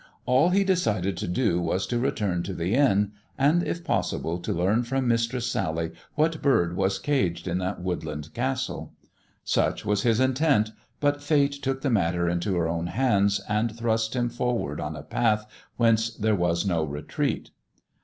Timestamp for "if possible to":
3.61-4.51